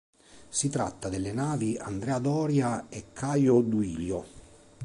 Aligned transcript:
Si 0.49 0.69
tratta 0.71 1.09
delle 1.09 1.31
navi 1.31 1.77
"Andrea 1.77 2.17
Doria" 2.17 2.87
e 2.89 3.13
"Caio 3.13 3.61
Duilio". 3.61 4.25